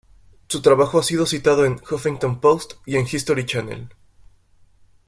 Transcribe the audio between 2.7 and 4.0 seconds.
y en "History Channel".